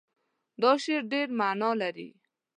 [0.61, 2.09] دا شعر ډېر معنا لري.